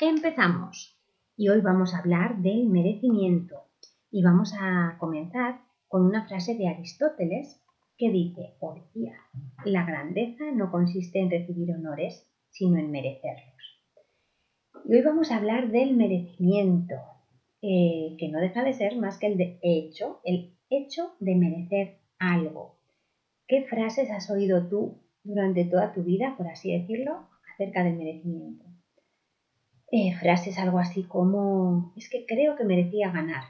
Empezamos. 0.00 0.96
Y 1.36 1.48
hoy 1.48 1.60
vamos 1.60 1.92
a 1.92 1.98
hablar 1.98 2.38
del 2.38 2.68
merecimiento. 2.68 3.64
Y 4.12 4.22
vamos 4.22 4.54
a 4.56 4.96
comenzar 5.00 5.60
con 5.88 6.06
una 6.06 6.28
frase 6.28 6.54
de 6.54 6.68
Aristóteles 6.68 7.60
que 7.96 8.08
dice, 8.12 8.54
día, 8.94 9.16
la 9.64 9.84
grandeza 9.84 10.52
no 10.54 10.70
consiste 10.70 11.18
en 11.18 11.32
recibir 11.32 11.72
honores, 11.72 12.30
sino 12.50 12.78
en 12.78 12.92
merecerlos. 12.92 13.82
Y 14.84 14.94
hoy 14.94 15.02
vamos 15.02 15.32
a 15.32 15.38
hablar 15.38 15.72
del 15.72 15.96
merecimiento, 15.96 16.94
eh, 17.60 18.14
que 18.20 18.28
no 18.28 18.38
deja 18.38 18.62
de 18.62 18.74
ser 18.74 18.96
más 18.98 19.18
que 19.18 19.26
el 19.26 19.36
de 19.36 19.58
hecho, 19.62 20.20
el 20.22 20.54
hecho 20.70 21.16
de 21.18 21.34
merecer 21.34 21.98
algo. 22.20 22.76
¿Qué 23.48 23.64
frases 23.64 24.12
has 24.12 24.30
oído 24.30 24.68
tú 24.68 25.02
durante 25.24 25.64
toda 25.64 25.92
tu 25.92 26.04
vida, 26.04 26.36
por 26.36 26.46
así 26.46 26.70
decirlo, 26.70 27.26
acerca 27.52 27.82
del 27.82 27.96
merecimiento? 27.96 28.67
Eh, 29.90 30.14
frases 30.20 30.58
algo 30.58 30.78
así 30.78 31.04
como, 31.04 31.94
es 31.96 32.10
que 32.10 32.26
creo 32.26 32.56
que 32.56 32.64
merecía 32.64 33.10
ganar, 33.10 33.44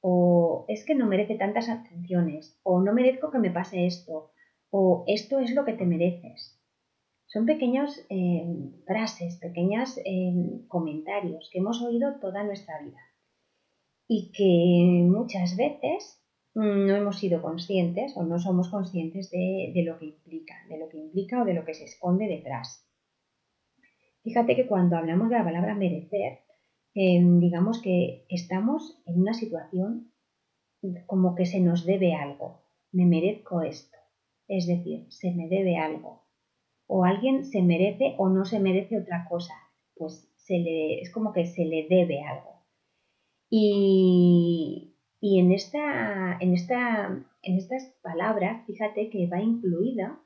o 0.00 0.64
es 0.68 0.86
que 0.86 0.94
no 0.94 1.06
merece 1.06 1.34
tantas 1.34 1.68
atenciones, 1.68 2.58
o 2.62 2.80
no 2.80 2.94
merezco 2.94 3.30
que 3.30 3.38
me 3.38 3.50
pase 3.50 3.86
esto, 3.86 4.30
o 4.70 5.04
esto 5.06 5.38
es 5.38 5.54
lo 5.54 5.66
que 5.66 5.74
te 5.74 5.84
mereces. 5.84 6.58
Son 7.26 7.44
pequeñas 7.44 8.06
eh, 8.08 8.46
frases, 8.86 9.36
pequeños 9.36 9.98
eh, 10.04 10.32
comentarios 10.68 11.50
que 11.52 11.58
hemos 11.58 11.82
oído 11.82 12.18
toda 12.20 12.42
nuestra 12.42 12.80
vida 12.80 12.98
y 14.08 14.32
que 14.32 15.04
muchas 15.10 15.56
veces 15.56 16.22
no 16.54 16.94
hemos 16.94 17.18
sido 17.18 17.40
conscientes 17.40 18.14
o 18.16 18.24
no 18.24 18.38
somos 18.38 18.68
conscientes 18.68 19.30
de, 19.30 19.72
de 19.74 19.82
lo 19.82 19.98
que 19.98 20.06
implica, 20.06 20.54
de 20.68 20.78
lo 20.78 20.88
que 20.88 20.98
implica 20.98 21.42
o 21.42 21.44
de 21.46 21.54
lo 21.54 21.64
que 21.64 21.74
se 21.74 21.84
esconde 21.84 22.28
detrás. 22.28 22.86
Fíjate 24.22 24.54
que 24.54 24.66
cuando 24.66 24.96
hablamos 24.96 25.28
de 25.28 25.38
la 25.38 25.44
palabra 25.44 25.74
merecer, 25.74 26.38
em, 26.94 27.40
digamos 27.40 27.82
que 27.82 28.24
estamos 28.28 29.02
en 29.06 29.20
una 29.20 29.34
situación 29.34 30.12
como 31.06 31.34
que 31.34 31.46
se 31.46 31.60
nos 31.60 31.84
debe 31.86 32.14
algo. 32.14 32.60
Me 32.92 33.06
merezco 33.06 33.62
esto. 33.62 33.98
Es 34.48 34.66
decir, 34.66 35.06
se 35.10 35.32
me 35.32 35.48
debe 35.48 35.76
algo. 35.76 36.24
O 36.86 37.04
alguien 37.04 37.44
se 37.44 37.62
merece 37.62 38.14
o 38.18 38.28
no 38.28 38.44
se 38.44 38.60
merece 38.60 38.98
otra 38.98 39.26
cosa. 39.28 39.54
Pues 39.94 40.28
se 40.36 40.58
le, 40.58 41.00
es 41.00 41.10
como 41.12 41.32
que 41.32 41.46
se 41.46 41.64
le 41.64 41.86
debe 41.88 42.22
algo. 42.22 42.64
Y, 43.48 44.96
y 45.20 45.38
en, 45.40 45.52
esta, 45.52 46.36
en, 46.40 46.54
esta, 46.54 47.24
en 47.42 47.56
estas 47.56 47.84
palabras, 48.02 48.66
fíjate 48.66 49.10
que 49.10 49.26
va 49.26 49.40
incluida 49.40 50.21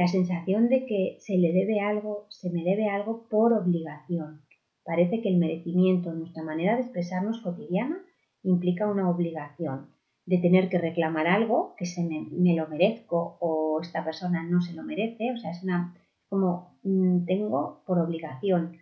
la 0.00 0.08
sensación 0.08 0.70
de 0.70 0.86
que 0.86 1.18
se 1.20 1.36
le 1.36 1.52
debe 1.52 1.80
algo, 1.80 2.24
se 2.30 2.48
me 2.48 2.64
debe 2.64 2.88
algo 2.88 3.28
por 3.28 3.52
obligación. 3.52 4.40
Parece 4.82 5.20
que 5.20 5.28
el 5.28 5.36
merecimiento, 5.36 6.14
nuestra 6.14 6.42
manera 6.42 6.74
de 6.74 6.80
expresarnos 6.80 7.42
cotidiana, 7.42 7.98
implica 8.42 8.90
una 8.90 9.10
obligación 9.10 9.90
de 10.24 10.38
tener 10.38 10.70
que 10.70 10.78
reclamar 10.78 11.26
algo 11.26 11.74
que 11.76 11.84
se 11.84 12.02
me, 12.02 12.54
lo 12.54 12.66
merezco 12.68 13.36
o 13.40 13.78
esta 13.82 14.02
persona 14.02 14.42
no 14.42 14.62
se 14.62 14.72
lo 14.72 14.84
merece. 14.84 15.32
O 15.34 15.36
sea, 15.36 15.50
es 15.50 15.62
una 15.62 15.94
como 16.30 16.78
mm, 16.82 17.26
tengo 17.26 17.82
por 17.86 17.98
obligación 17.98 18.78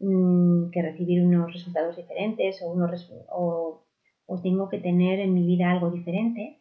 mm, 0.00 0.68
que 0.68 0.82
recibir 0.82 1.22
unos 1.22 1.50
resultados 1.50 1.96
diferentes 1.96 2.60
o, 2.60 2.70
unos, 2.70 3.10
o, 3.30 3.84
tengo 4.42 4.68
que 4.68 4.80
tener 4.80 5.18
en 5.20 5.32
mi 5.32 5.46
vida 5.46 5.70
algo 5.70 5.90
diferente 5.90 6.60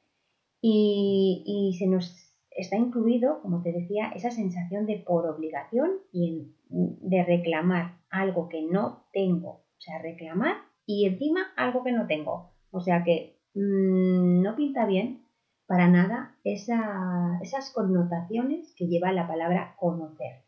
y, 0.62 1.44
y 1.46 1.78
se 1.78 1.88
nos 1.88 2.27
está 2.57 2.75
incluido, 2.75 3.40
como 3.41 3.62
te 3.62 3.72
decía, 3.72 4.12
esa 4.16 4.31
sensación 4.31 4.85
de 4.85 4.97
por 4.97 5.28
obligación 5.28 5.91
y 6.12 6.51
de 6.69 7.23
reclamar 7.23 8.00
algo 8.09 8.50
que 8.50 8.63
no 8.63 9.06
tengo. 9.13 9.50
O 9.50 9.79
sea, 9.79 10.01
reclamar 10.01 10.56
y 10.85 11.06
encima 11.06 11.53
algo 11.56 11.84
que 11.84 11.91
no 11.91 12.07
tengo. 12.07 12.51
O 12.72 12.81
sea 12.81 13.03
que 13.03 13.40
mm, 13.53 14.41
no 14.41 14.56
pinta 14.56 14.85
bien 14.85 15.23
para 15.68 15.88
nada 15.88 16.35
esas 16.44 17.72
connotaciones 17.73 18.74
que 18.75 18.88
lleva 18.88 19.12
la 19.12 19.28
palabra 19.28 19.75
conocer. 19.78 20.44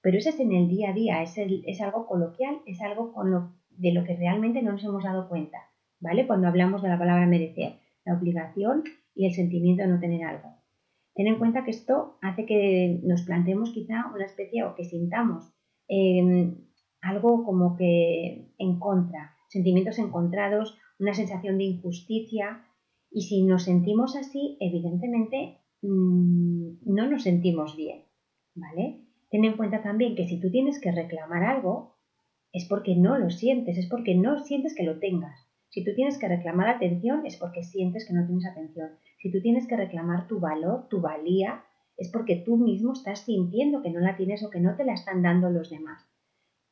Pero 0.00 0.18
eso 0.18 0.30
es 0.30 0.40
en 0.40 0.52
el 0.52 0.68
día 0.68 0.90
a 0.90 0.92
día, 0.92 1.22
es, 1.22 1.34
es 1.38 1.80
algo 1.80 2.06
coloquial, 2.06 2.58
es 2.66 2.80
algo 2.82 3.14
de 3.70 3.92
lo 3.92 4.04
que 4.04 4.16
realmente 4.16 4.60
no 4.60 4.72
nos 4.72 4.84
hemos 4.84 5.04
dado 5.04 5.28
cuenta, 5.28 5.58
¿vale? 6.00 6.26
Cuando 6.26 6.48
hablamos 6.48 6.82
de 6.82 6.88
la 6.88 6.98
palabra 6.98 7.26
merecer, 7.26 7.76
la 8.04 8.14
obligación 8.14 8.84
y 9.14 9.26
el 9.26 9.34
sentimiento 9.34 9.82
de 9.82 9.88
no 9.88 10.00
tener 10.00 10.24
algo. 10.24 10.63
Ten 11.14 11.28
en 11.28 11.38
cuenta 11.38 11.64
que 11.64 11.70
esto 11.70 12.18
hace 12.20 12.44
que 12.44 13.00
nos 13.04 13.22
planteemos 13.22 13.70
quizá 13.72 14.10
una 14.14 14.24
especie 14.24 14.64
o 14.64 14.74
que 14.74 14.84
sintamos 14.84 15.54
em, 15.88 16.56
algo 17.00 17.44
como 17.44 17.76
que 17.76 18.52
en 18.58 18.78
contra, 18.78 19.36
sentimientos 19.48 19.98
encontrados, 19.98 20.76
una 20.98 21.14
sensación 21.14 21.58
de 21.58 21.64
injusticia. 21.64 22.64
Y 23.10 23.22
si 23.22 23.44
nos 23.44 23.64
sentimos 23.64 24.16
así, 24.16 24.56
evidentemente 24.60 25.58
mm, 25.82 26.78
no 26.86 27.08
nos 27.08 27.22
sentimos 27.22 27.76
bien, 27.76 28.06
¿vale? 28.54 29.04
Ten 29.30 29.44
en 29.44 29.56
cuenta 29.56 29.82
también 29.82 30.16
que 30.16 30.26
si 30.26 30.40
tú 30.40 30.50
tienes 30.50 30.80
que 30.80 30.90
reclamar 30.90 31.44
algo, 31.44 31.94
es 32.52 32.66
porque 32.66 32.96
no 32.96 33.18
lo 33.18 33.30
sientes, 33.30 33.78
es 33.78 33.88
porque 33.88 34.14
no 34.14 34.40
sientes 34.40 34.74
que 34.74 34.84
lo 34.84 34.98
tengas. 34.98 35.43
Si 35.70 35.84
tú 35.84 35.90
tienes 35.94 36.18
que 36.18 36.28
reclamar 36.28 36.68
atención 36.68 37.26
es 37.26 37.36
porque 37.36 37.62
sientes 37.62 38.06
que 38.06 38.14
no 38.14 38.26
tienes 38.26 38.46
atención. 38.46 38.90
Si 39.18 39.32
tú 39.32 39.40
tienes 39.40 39.66
que 39.66 39.76
reclamar 39.76 40.28
tu 40.28 40.38
valor, 40.38 40.88
tu 40.88 41.00
valía, 41.00 41.64
es 41.96 42.10
porque 42.10 42.36
tú 42.36 42.56
mismo 42.56 42.92
estás 42.92 43.20
sintiendo 43.20 43.82
que 43.82 43.90
no 43.90 44.00
la 44.00 44.16
tienes 44.16 44.44
o 44.44 44.50
que 44.50 44.60
no 44.60 44.76
te 44.76 44.84
la 44.84 44.94
están 44.94 45.22
dando 45.22 45.50
los 45.50 45.70
demás. 45.70 46.06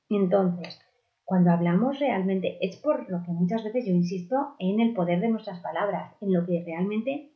Entonces, 0.08 0.80
cuando 1.24 1.50
hablamos 1.50 1.98
realmente, 1.98 2.58
es 2.60 2.76
por 2.76 3.10
lo 3.10 3.22
que 3.22 3.32
muchas 3.32 3.64
veces 3.64 3.86
yo 3.86 3.92
insisto 3.92 4.54
en 4.58 4.80
el 4.80 4.94
poder 4.94 5.20
de 5.20 5.28
nuestras 5.28 5.60
palabras, 5.60 6.14
en 6.20 6.32
lo 6.32 6.44
que 6.44 6.62
realmente 6.64 7.32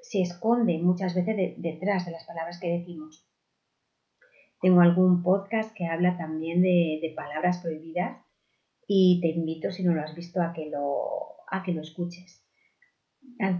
se 0.00 0.22
esconde 0.22 0.78
muchas 0.78 1.14
veces 1.14 1.54
detrás 1.56 2.06
de 2.06 2.12
las 2.12 2.24
palabras 2.24 2.58
que 2.60 2.78
decimos. 2.78 3.26
Tengo 4.60 4.80
algún 4.80 5.22
podcast 5.22 5.74
que 5.74 5.86
habla 5.86 6.16
también 6.16 6.62
de 6.62 7.12
palabras 7.16 7.58
prohibidas 7.58 8.27
y 8.90 9.20
te 9.20 9.28
invito, 9.28 9.70
si 9.70 9.84
no 9.84 9.94
lo 9.94 10.00
has 10.00 10.16
visto, 10.16 10.40
a 10.42 10.52
que 10.54 10.70
lo, 10.70 11.44
a 11.48 11.62
que 11.62 11.72
lo 11.72 11.82
escuches. 11.82 12.42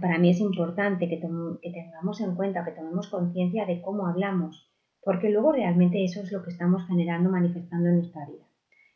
Para 0.01 0.17
mí 0.17 0.31
es 0.31 0.39
importante 0.41 1.07
que, 1.07 1.19
que 1.19 1.71
tengamos 1.71 2.19
en 2.19 2.35
cuenta, 2.35 2.65
que 2.65 2.71
tomemos 2.71 3.07
conciencia 3.07 3.65
de 3.67 3.79
cómo 3.81 4.07
hablamos, 4.07 4.67
porque 5.03 5.29
luego 5.29 5.51
realmente 5.51 6.03
eso 6.03 6.21
es 6.21 6.31
lo 6.31 6.43
que 6.43 6.49
estamos 6.49 6.85
generando, 6.87 7.29
manifestando 7.29 7.89
en 7.89 7.97
nuestra 7.97 8.25
vida. 8.25 8.43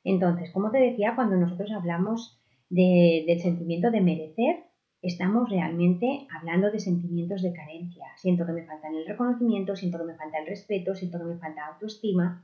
Entonces, 0.04 0.52
como 0.52 0.72
te 0.72 0.80
decía, 0.80 1.14
cuando 1.16 1.38
nosotros 1.38 1.72
hablamos 1.72 2.42
del 2.70 3.40
sentimiento 3.40 3.92
de 3.92 4.02
merecer, 4.02 4.64
estamos 5.04 5.50
realmente 5.50 6.28
hablando 6.36 6.72
de 6.72 6.80
sentimientos 6.80 7.44
de 7.44 7.54
carencia. 7.54 8.06
Siento 8.18 8.46
que 8.48 8.54
me 8.54 8.66
falta 8.66 8.88
el 8.90 9.06
reconocimiento, 9.06 9.76
siento 9.76 10.00
que 10.00 10.06
me 10.06 10.16
falta 10.16 10.40
el 10.40 10.48
respeto, 10.48 10.96
siento 10.96 11.20
que 11.20 11.26
me 11.26 11.38
falta 11.38 11.68
autoestima. 11.68 12.44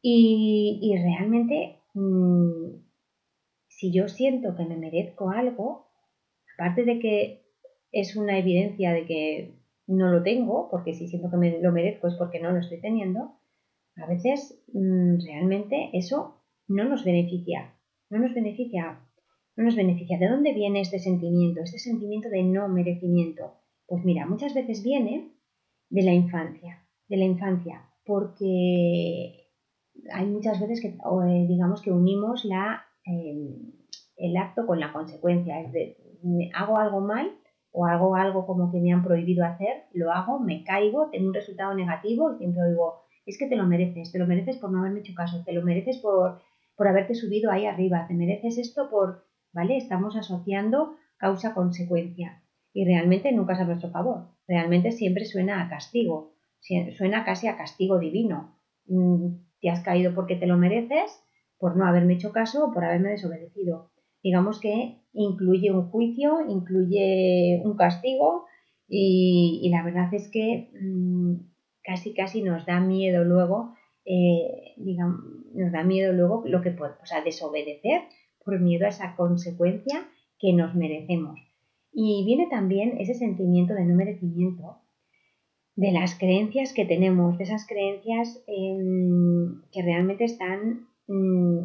Y, 0.00 0.78
y 0.80 0.96
realmente 1.02 1.80
mmm, 1.94 2.81
si 3.82 3.90
yo 3.90 4.06
siento 4.06 4.54
que 4.54 4.64
me 4.64 4.76
merezco 4.76 5.30
algo, 5.30 5.88
aparte 6.54 6.84
de 6.84 7.00
que 7.00 7.42
es 7.90 8.14
una 8.14 8.38
evidencia 8.38 8.92
de 8.92 9.06
que 9.06 9.56
no 9.88 10.08
lo 10.08 10.22
tengo, 10.22 10.68
porque 10.70 10.94
si 10.94 11.08
siento 11.08 11.28
que 11.28 11.36
me 11.36 11.60
lo 11.60 11.72
merezco 11.72 12.06
es 12.06 12.14
porque 12.14 12.38
no 12.38 12.52
lo 12.52 12.60
estoy 12.60 12.80
teniendo, 12.80 13.40
a 13.96 14.06
veces 14.06 14.62
mm, 14.72 15.26
realmente 15.26 15.90
eso 15.94 16.44
no 16.68 16.84
nos 16.84 17.04
beneficia, 17.04 17.74
no 18.08 18.20
nos 18.20 18.32
beneficia, 18.34 19.00
no 19.56 19.64
nos 19.64 19.74
beneficia. 19.74 20.16
¿De 20.16 20.28
dónde 20.28 20.54
viene 20.54 20.80
este 20.80 21.00
sentimiento, 21.00 21.60
este 21.62 21.80
sentimiento 21.80 22.28
de 22.28 22.44
no 22.44 22.68
merecimiento? 22.68 23.54
Pues 23.88 24.04
mira, 24.04 24.26
muchas 24.26 24.54
veces 24.54 24.84
viene 24.84 25.32
de 25.90 26.02
la 26.04 26.14
infancia, 26.14 26.86
de 27.08 27.16
la 27.16 27.24
infancia, 27.24 27.82
porque 28.04 29.48
hay 30.12 30.26
muchas 30.26 30.60
veces 30.60 30.80
que, 30.80 30.86
eh, 30.90 31.46
digamos, 31.48 31.82
que 31.82 31.90
unimos 31.90 32.44
la 32.44 32.86
el 33.04 34.36
acto 34.36 34.66
con 34.66 34.80
la 34.80 34.92
consecuencia. 34.92 35.60
Es 35.60 35.72
de, 35.72 35.96
hago 36.54 36.78
algo 36.78 37.00
mal 37.00 37.32
o 37.72 37.86
hago 37.86 38.14
algo 38.16 38.46
como 38.46 38.70
que 38.70 38.78
me 38.80 38.92
han 38.92 39.02
prohibido 39.02 39.44
hacer, 39.44 39.84
lo 39.92 40.12
hago, 40.12 40.38
me 40.38 40.62
caigo, 40.62 41.08
tengo 41.10 41.28
un 41.28 41.34
resultado 41.34 41.74
negativo 41.74 42.34
y 42.34 42.38
siempre 42.38 42.68
digo, 42.68 43.02
es 43.24 43.38
que 43.38 43.46
te 43.46 43.56
lo 43.56 43.66
mereces, 43.66 44.12
te 44.12 44.18
lo 44.18 44.26
mereces 44.26 44.58
por 44.58 44.70
no 44.70 44.80
haberme 44.80 45.00
hecho 45.00 45.14
caso, 45.14 45.42
te 45.44 45.52
lo 45.52 45.62
mereces 45.62 45.98
por, 45.98 46.40
por 46.76 46.88
haberte 46.88 47.14
subido 47.14 47.50
ahí 47.50 47.66
arriba, 47.66 48.06
te 48.06 48.14
mereces 48.14 48.58
esto 48.58 48.90
por, 48.90 49.24
¿vale? 49.52 49.76
Estamos 49.76 50.16
asociando 50.16 50.96
causa-consecuencia 51.16 52.42
y 52.74 52.84
realmente 52.84 53.32
nunca 53.32 53.54
es 53.54 53.60
a 53.60 53.64
nuestro 53.64 53.90
favor, 53.90 54.28
realmente 54.46 54.92
siempre 54.92 55.24
suena 55.24 55.62
a 55.62 55.68
castigo, 55.68 56.34
suena 56.96 57.24
casi 57.24 57.48
a 57.48 57.56
castigo 57.56 57.98
divino. 57.98 58.58
Mm, 58.86 59.36
te 59.60 59.70
has 59.70 59.80
caído 59.80 60.14
porque 60.14 60.36
te 60.36 60.46
lo 60.46 60.56
mereces, 60.56 61.22
por 61.62 61.76
no 61.76 61.86
haberme 61.86 62.14
hecho 62.14 62.32
caso 62.32 62.66
o 62.66 62.72
por 62.72 62.84
haberme 62.84 63.10
desobedecido. 63.10 63.92
Digamos 64.20 64.58
que 64.58 64.98
incluye 65.12 65.70
un 65.70 65.90
juicio, 65.90 66.40
incluye 66.48 67.62
un 67.64 67.76
castigo 67.76 68.46
y, 68.88 69.68
la 69.70 69.84
verdad 69.84 70.12
es 70.12 70.28
que 70.28 70.72
mm, 70.82 71.34
casi 71.84 72.14
casi 72.14 72.42
nos 72.42 72.66
da 72.66 72.80
miedo 72.80 73.22
luego, 73.22 73.74
eh, 74.04 74.74
digamos, 74.76 75.20
nos 75.54 75.70
da 75.70 75.84
miedo 75.84 76.12
luego 76.12 76.42
lo 76.46 76.62
que 76.62 76.70
o 76.70 77.06
sea, 77.06 77.22
desobedecer 77.22 78.02
por 78.44 78.58
miedo 78.58 78.86
a 78.86 78.88
esa 78.88 79.14
consecuencia 79.14 80.08
que 80.40 80.52
nos 80.52 80.74
merecemos. 80.74 81.38
Y 81.92 82.24
viene 82.26 82.48
también 82.50 82.96
ese 82.98 83.14
sentimiento 83.14 83.74
de 83.74 83.84
no 83.84 83.94
merecimiento 83.94 84.78
de 85.76 85.92
las 85.92 86.18
creencias 86.18 86.72
que 86.72 86.86
tenemos, 86.86 87.38
de 87.38 87.44
esas 87.44 87.68
creencias 87.68 88.42
em, 88.48 89.62
que 89.70 89.82
realmente 89.82 90.24
están 90.24 90.88
mm, 91.06 91.64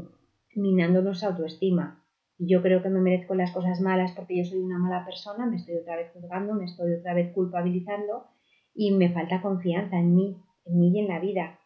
minando 0.56 1.02
nuestra 1.02 1.30
autoestima. 1.30 2.04
Yo 2.40 2.62
creo 2.62 2.84
que 2.84 2.90
me 2.90 3.02
merezco 3.02 3.34
las 3.36 3.52
cosas 3.52 3.82
malas 3.82 4.12
porque 4.16 4.38
yo 4.38 4.46
soy 4.46 4.60
una 4.60 4.78
mala 4.78 5.06
persona, 5.06 5.46
me 5.46 5.56
estoy 5.56 5.76
otra 5.76 5.96
vez 5.96 6.12
juzgando, 6.14 6.54
me 6.54 6.66
estoy 6.66 6.94
otra 6.94 7.14
vez 7.14 7.34
culpabilizando 7.34 8.26
y 8.76 8.92
me 8.92 9.12
falta 9.12 9.42
confianza 9.42 9.98
en 9.98 10.14
mí, 10.14 10.38
en 10.66 10.80
mí 10.80 10.92
y 10.94 11.00
en 11.00 11.08
la 11.08 11.20
vida. 11.20 11.60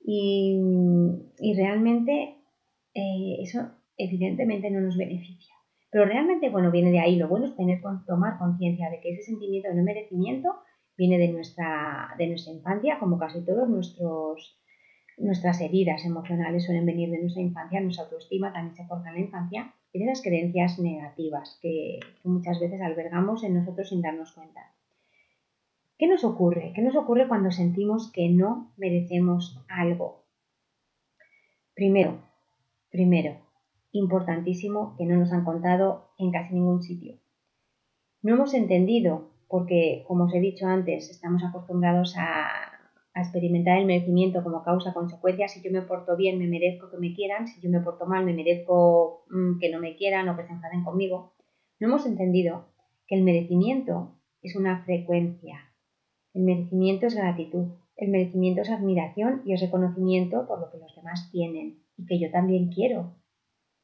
Y, 0.00 1.54
realmente 1.56 2.36
eh, 2.94 3.36
eso 3.40 3.60
evidentemente 3.96 4.70
no 4.70 4.80
nos 4.80 4.96
beneficia. 4.96 5.54
Pero 5.90 6.04
realmente, 6.04 6.50
bueno, 6.50 6.70
viene 6.70 6.90
de 6.90 7.00
ahí. 7.00 7.16
Lo 7.16 7.28
bueno 7.28 7.46
es 7.46 7.56
tener, 7.56 7.80
tomar 8.06 8.38
conciencia 8.38 8.90
de 8.90 9.00
que 9.00 9.10
ese 9.10 9.22
sentimiento 9.22 9.68
de 9.68 9.74
no 9.74 9.82
merecimiento 9.82 10.54
viene 10.96 11.18
de 11.18 11.28
nuestra, 11.28 12.14
de 12.18 12.26
nuestra 12.28 12.52
infancia, 12.52 12.98
como 12.98 13.18
casi 13.18 13.44
todos 13.44 13.68
nuestros, 13.68 14.58
nuestras 15.16 15.60
heridas 15.60 16.04
emocionales 16.04 16.64
suelen 16.64 16.86
venir 16.86 17.10
de 17.10 17.20
nuestra 17.20 17.42
infancia, 17.42 17.80
nuestra 17.80 18.04
autoestima 18.04 18.52
también 18.52 18.76
se 18.76 18.86
forja 18.86 19.08
en 19.08 19.14
la 19.14 19.20
infancia, 19.20 19.74
y 19.92 19.98
de 19.98 20.06
las 20.06 20.22
creencias 20.22 20.78
negativas 20.78 21.58
que, 21.62 22.00
muchas 22.24 22.60
veces 22.60 22.80
albergamos 22.82 23.42
en 23.44 23.54
nosotros 23.54 23.88
sin 23.88 24.02
darnos 24.02 24.32
cuenta. 24.32 24.72
¿Qué 25.98 26.06
nos 26.06 26.24
ocurre? 26.24 26.72
¿Qué 26.74 26.82
nos 26.82 26.96
ocurre 26.96 27.28
cuando 27.28 27.50
sentimos 27.50 28.12
que 28.12 28.28
no 28.28 28.72
merecemos 28.76 29.64
algo? 29.68 30.24
Primero, 31.74 32.18
primero, 32.90 33.38
importantísimo 33.92 34.94
que 34.98 35.06
no 35.06 35.16
nos 35.16 35.32
han 35.32 35.44
contado 35.44 36.10
en 36.18 36.30
casi 36.30 36.54
ningún 36.54 36.82
sitio. 36.82 37.16
No 38.20 38.34
hemos 38.34 38.52
entendido 38.52 39.30
porque, 39.48 40.04
como 40.06 40.24
os 40.24 40.34
he 40.34 40.40
dicho 40.40 40.66
antes, 40.66 41.08
estamos 41.10 41.42
acostumbrados 41.42 42.16
a, 42.18 42.75
experimentar 43.22 43.78
el 43.78 43.86
merecimiento 43.86 44.42
como 44.42 44.62
causa-consecuencia. 44.62 45.48
Si 45.48 45.62
yo 45.62 45.70
me 45.70 45.82
porto 45.82 46.16
bien, 46.16 46.38
me 46.38 46.46
merezco 46.46 46.90
que 46.90 46.98
me 46.98 47.14
quieran. 47.14 47.48
Si 47.48 47.60
yo 47.60 47.70
me 47.70 47.80
porto 47.80 48.06
mal, 48.06 48.24
me 48.24 48.34
merezco 48.34 49.24
mm, 49.30 49.58
que 49.58 49.70
no 49.70 49.80
me 49.80 49.96
quieran 49.96 50.28
o 50.28 50.36
que 50.36 50.44
se 50.44 50.52
enfaden 50.52 50.84
conmigo. 50.84 51.32
No 51.80 51.88
hemos 51.88 52.06
entendido 52.06 52.66
que 53.06 53.16
el 53.16 53.22
merecimiento 53.22 54.16
es 54.42 54.56
una 54.56 54.84
frecuencia. 54.84 55.72
El 56.34 56.42
merecimiento 56.42 57.06
es 57.06 57.14
gratitud. 57.14 57.66
El 57.96 58.10
merecimiento 58.10 58.60
es 58.60 58.70
admiración 58.70 59.42
y 59.46 59.54
es 59.54 59.60
reconocimiento 59.60 60.46
por 60.46 60.60
lo 60.60 60.70
que 60.70 60.78
los 60.78 60.94
demás 60.94 61.30
tienen 61.32 61.78
y 61.96 62.04
que 62.04 62.18
yo 62.18 62.30
también 62.30 62.68
quiero. 62.68 63.14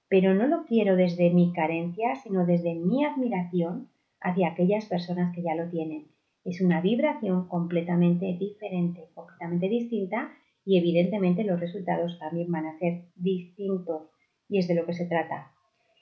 Pero 0.08 0.34
no 0.34 0.46
lo 0.46 0.66
quiero 0.66 0.96
desde 0.96 1.30
mi 1.30 1.52
carencia, 1.54 2.14
sino 2.16 2.44
desde 2.44 2.74
mi 2.74 3.04
admiración 3.04 3.88
hacia 4.20 4.48
aquellas 4.48 4.84
personas 4.84 5.34
que 5.34 5.42
ya 5.42 5.54
lo 5.54 5.70
tienen. 5.70 6.08
Es 6.44 6.60
una 6.60 6.80
vibración 6.80 7.48
completamente 7.48 8.36
diferente, 8.38 9.08
completamente 9.14 9.68
distinta 9.68 10.32
y 10.64 10.78
evidentemente 10.78 11.44
los 11.44 11.60
resultados 11.60 12.18
también 12.18 12.50
van 12.50 12.66
a 12.66 12.78
ser 12.78 13.04
distintos 13.14 14.10
y 14.48 14.58
es 14.58 14.68
de 14.68 14.74
lo 14.74 14.84
que 14.86 14.92
se 14.92 15.06
trata. 15.06 15.52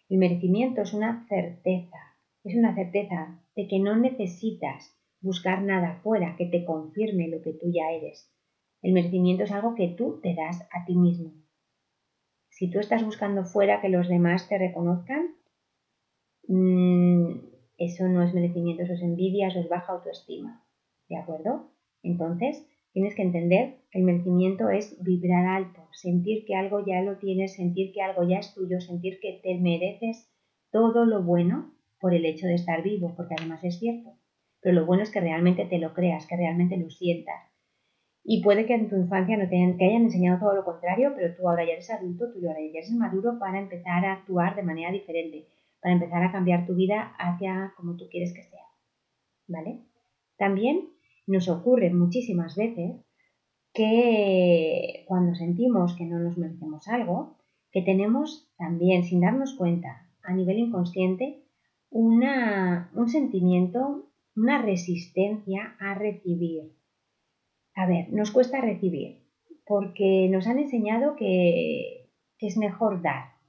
El 0.08 0.18
merecimiento 0.18 0.82
es 0.82 0.92
una 0.92 1.26
certeza, 1.28 1.98
es 2.42 2.56
una 2.56 2.74
certeza 2.74 3.40
de 3.54 3.68
que 3.68 3.78
no 3.78 3.96
necesitas 3.96 4.96
buscar 5.20 5.62
nada 5.62 6.00
fuera 6.02 6.36
que 6.36 6.46
te 6.46 6.64
confirme 6.64 7.28
lo 7.28 7.42
que 7.42 7.52
tú 7.52 7.70
ya 7.72 7.90
eres. 7.92 8.32
El 8.82 8.92
merecimiento 8.92 9.44
es 9.44 9.52
algo 9.52 9.74
que 9.74 9.88
tú 9.88 10.20
te 10.22 10.34
das 10.34 10.66
a 10.72 10.84
ti 10.86 10.96
mismo. 10.96 11.32
Si 12.48 12.70
tú 12.70 12.78
estás 12.78 13.04
buscando 13.04 13.44
fuera 13.44 13.80
que 13.80 13.88
los 13.88 14.08
demás 14.08 14.48
te 14.48 14.58
reconozcan, 14.58 15.34
mmm, 16.48 17.49
eso 17.80 18.06
no 18.08 18.22
es 18.22 18.34
merecimiento, 18.34 18.82
eso 18.82 18.92
es 18.92 19.00
envidia, 19.00 19.48
eso 19.48 19.58
es 19.58 19.68
baja 19.70 19.94
autoestima. 19.94 20.62
¿De 21.08 21.16
acuerdo? 21.16 21.70
Entonces, 22.02 22.68
tienes 22.92 23.14
que 23.14 23.22
entender 23.22 23.78
que 23.90 24.00
el 24.00 24.04
merecimiento 24.04 24.68
es 24.68 25.02
vibrar 25.02 25.46
alto, 25.46 25.88
sentir 25.92 26.44
que 26.44 26.54
algo 26.54 26.84
ya 26.84 27.00
lo 27.00 27.16
tienes, 27.16 27.54
sentir 27.54 27.92
que 27.94 28.02
algo 28.02 28.28
ya 28.28 28.38
es 28.38 28.52
tuyo, 28.52 28.82
sentir 28.82 29.18
que 29.18 29.40
te 29.42 29.58
mereces 29.58 30.30
todo 30.70 31.06
lo 31.06 31.22
bueno 31.22 31.72
por 31.98 32.12
el 32.12 32.26
hecho 32.26 32.46
de 32.46 32.54
estar 32.54 32.82
vivo, 32.82 33.14
porque 33.16 33.34
además 33.38 33.64
es 33.64 33.78
cierto. 33.78 34.10
Pero 34.60 34.74
lo 34.74 34.84
bueno 34.84 35.02
es 35.02 35.10
que 35.10 35.20
realmente 35.20 35.64
te 35.64 35.78
lo 35.78 35.94
creas, 35.94 36.26
que 36.26 36.36
realmente 36.36 36.76
lo 36.76 36.90
sientas. 36.90 37.50
Y 38.22 38.42
puede 38.42 38.66
que 38.66 38.74
en 38.74 38.90
tu 38.90 38.96
infancia 38.96 39.38
no 39.38 39.48
te 39.48 39.56
hayan, 39.56 40.02
enseñado 40.02 40.38
todo 40.38 40.54
lo 40.54 40.66
contrario, 40.66 41.14
pero 41.16 41.34
tú 41.34 41.48
ahora 41.48 41.64
ya 41.64 41.72
eres 41.72 41.90
adulto, 41.90 42.30
tú 42.30 42.42
ya 42.42 42.50
eres 42.52 42.92
maduro 42.92 43.38
para 43.38 43.58
empezar 43.58 44.04
a 44.04 44.12
actuar 44.12 44.54
de 44.54 44.62
manera 44.62 44.92
diferente 44.92 45.46
para 45.80 45.94
empezar 45.94 46.22
a 46.22 46.32
cambiar 46.32 46.66
tu 46.66 46.74
vida 46.74 47.14
hacia 47.18 47.72
como 47.76 47.96
tú 47.96 48.08
quieres 48.10 48.32
que 48.34 48.42
sea. 48.42 48.66
¿Vale? 49.46 49.80
También 50.36 50.90
nos 51.26 51.48
ocurre 51.48 51.92
muchísimas 51.92 52.56
veces 52.56 52.96
que 53.72 55.04
cuando 55.06 55.34
sentimos 55.34 55.94
que 55.96 56.04
no 56.04 56.18
nos 56.18 56.38
merecemos 56.38 56.88
algo, 56.88 57.36
que 57.72 57.82
tenemos 57.82 58.50
también, 58.58 59.04
sin 59.04 59.20
darnos 59.20 59.54
cuenta, 59.54 60.08
a 60.22 60.32
nivel 60.32 60.58
inconsciente, 60.58 61.44
una, 61.88 62.90
un 62.94 63.08
sentimiento, 63.08 64.10
una 64.34 64.62
resistencia 64.62 65.76
a 65.78 65.94
recibir. 65.94 66.72
A 67.74 67.86
ver, 67.86 68.12
nos 68.12 68.30
cuesta 68.30 68.60
recibir, 68.60 69.22
porque 69.64 70.28
nos 70.30 70.46
han 70.46 70.58
enseñado 70.58 71.16
que, 71.16 72.10
que 72.38 72.46
es 72.48 72.56
mejor 72.56 73.02
dar, 73.02 73.39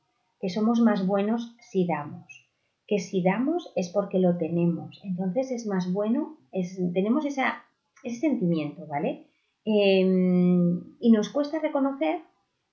que 0.42 0.50
somos 0.50 0.82
más 0.82 1.06
buenos 1.06 1.56
si 1.60 1.86
damos, 1.86 2.50
que 2.88 3.00
si 3.00 3.22
damos 3.22 3.72
es 3.76 3.90
porque 3.90 4.20
lo 4.20 4.38
tenemos, 4.38 5.00
entonces 5.04 5.52
es 5.52 5.68
más 5.68 5.94
bueno, 5.94 6.38
tenemos 6.94 7.26
esa, 7.26 7.64
ese 8.04 8.20
sentimiento, 8.20 8.88
¿vale? 8.88 9.28
Em, 9.64 10.98
y 11.00 11.12
nos 11.12 11.30
cuesta 11.30 11.60
reconocer 11.60 12.22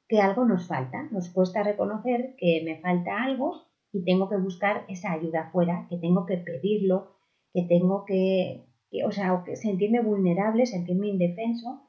que 0.08 0.20
algo 0.20 0.46
nos 0.46 0.66
falta, 0.66 1.08
nos 1.12 1.28
cuesta 1.28 1.62
reconocer 1.62 2.34
que 2.38 2.62
me 2.64 2.80
falta 2.80 3.22
algo 3.22 3.66
y 3.92 4.02
tengo 4.04 4.28
que 4.28 4.38
buscar 4.38 4.86
esa 4.88 5.12
ayuda 5.12 5.42
afuera, 5.42 5.86
que 5.90 5.98
tengo 5.98 6.24
que 6.24 6.38
pedirlo, 6.38 7.12
que 7.52 7.62
tengo 7.62 8.04
que, 8.06 8.64
o 9.06 9.12
sea, 9.12 9.44
sentirme 9.54 10.00
vulnerable, 10.00 10.64
sentirme 10.64 11.08
indefenso 11.08 11.82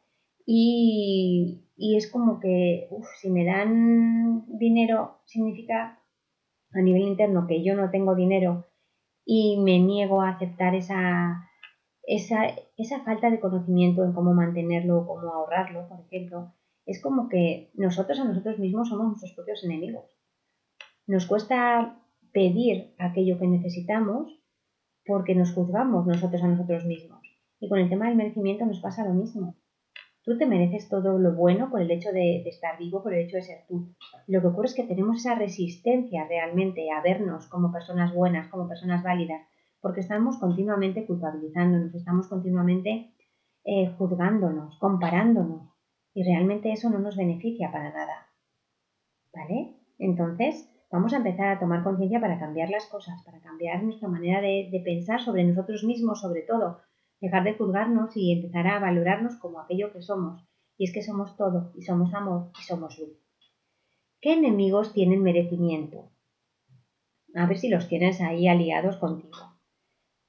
y, 0.46 1.69
y 1.82 1.96
es 1.96 2.12
como 2.12 2.42
que, 2.42 2.90
si 3.22 3.30
me 3.30 3.46
dan 3.46 4.46
dinero 4.60 5.22
significa 5.24 5.98
a 6.74 6.82
nivel 6.82 7.04
interno 7.04 7.48
que 7.48 7.64
yo 7.64 7.74
no 7.74 7.90
tengo 7.90 8.16
dinero 8.16 8.68
y 9.24 9.58
me 9.62 9.80
niego 9.80 10.22
a 10.22 10.32
aceptar 10.32 10.76
esa, 10.76 11.50
esa, 12.04 12.48
esa 12.78 13.00
falta 13.06 13.30
de 13.32 13.40
conocimiento 13.40 14.04
en 14.04 14.12
cómo 14.12 14.34
mantenerlo 14.34 15.00
o 15.00 15.08
cómo 15.08 15.34
ahorrarlo, 15.34 15.88
por 15.88 16.02
ejemplo, 16.02 16.54
es 16.86 17.02
como 17.02 17.30
que 17.30 17.72
nosotros 17.76 18.20
a 18.20 18.26
nosotros 18.26 18.60
mismos 18.60 18.90
somos 18.90 19.08
nuestros 19.08 19.32
propios 19.34 19.64
enemigos. 19.64 20.04
Nos 21.08 21.28
cuesta 21.28 22.04
pedir 22.34 22.94
aquello 22.98 23.40
que 23.40 23.48
necesitamos 23.48 24.38
porque 25.06 25.34
nos 25.34 25.54
juzgamos 25.54 26.06
nosotros 26.06 26.44
a 26.44 26.48
nosotros 26.50 26.86
mismos. 26.86 27.22
Y 27.62 27.70
con 27.70 27.80
el 27.80 27.90
tema 27.90 28.08
del 28.08 28.18
merecimiento 28.18 28.66
nos 28.66 28.82
pasa 28.82 29.06
lo 29.06 29.14
mismo. 29.14 29.56
Tú 30.30 30.38
te 30.38 30.46
mereces 30.46 30.88
todo 30.90 31.18
lo 31.18 31.34
bueno 31.34 31.72
por 31.72 31.82
el 31.82 31.90
hecho 31.90 32.12
de, 32.12 32.48
estar 32.48 32.78
vivo, 32.78 33.02
por 33.02 33.16
el 33.16 33.26
hecho 33.26 33.38
de 33.38 33.42
ser 33.42 33.66
tú. 33.68 33.96
Lo 34.28 34.42
que 34.42 34.48
ocurre 34.48 34.68
es 34.68 34.76
que 34.76 34.84
tenemos 34.84 35.18
esa 35.18 35.34
resistencia 35.34 36.28
realmente 36.28 36.92
a 36.92 37.02
vernos 37.02 37.48
como 37.48 37.72
personas 37.72 38.14
buenas, 38.14 38.48
como 38.50 38.68
personas 38.68 39.02
válidas, 39.02 39.42
porque 39.82 40.02
estamos 40.02 40.38
continuamente 40.38 41.08
culpabilizándonos, 41.08 41.96
estamos 41.96 42.28
continuamente 42.28 43.12
eh, 43.64 43.92
juzgándonos, 43.98 44.78
comparándonos, 44.78 45.74
y 46.14 46.22
realmente 46.22 46.72
eso 46.74 46.92
no 46.92 47.00
nos 47.00 47.18
beneficia 47.18 47.72
para 47.72 47.92
nada. 47.92 48.28
¿Vale? 49.34 49.78
Entonces, 49.98 50.70
vamos 50.92 51.12
a 51.14 51.18
empezar 51.18 51.48
a 51.48 51.60
tomar 51.60 51.84
conciencia 51.84 52.22
para 52.22 52.38
cambiar 52.38 52.70
las 52.70 52.86
cosas, 52.86 53.20
para 53.26 53.40
cambiar 53.40 53.82
nuestra 53.82 54.08
manera 54.08 54.42
de 54.42 54.82
pensar 54.86 55.22
sobre 55.22 55.44
nosotros 55.44 55.84
mismos, 55.84 56.22
sobre 56.22 56.44
todo, 56.44 56.82
dejar 57.22 57.44
de 57.44 57.56
juzgarnos 57.56 58.16
y 58.16 58.32
empezar 58.32 58.68
a 58.68 58.80
valorarnos 58.80 59.36
como 59.36 59.60
aquello 59.60 59.92
que 59.92 60.02
somos. 60.02 60.46
Y 60.78 60.86
es 60.86 60.94
que 60.94 61.02
somos 61.02 61.36
todo, 61.36 61.74
y 61.76 61.82
somos 61.82 62.14
amor, 62.14 62.52
y 62.60 62.64
somos 62.64 62.98
luz. 62.98 63.18
¿Qué 64.22 64.34
enemigos 64.34 64.94
tienen 64.94 65.24
merecimiento? 65.24 66.12
A 67.36 67.46
ver 67.46 67.58
si 67.58 67.70
los 67.70 67.88
tienes 67.88 68.22
ahí 68.22 68.48
aliados 68.48 68.98
contigo. 68.98 69.38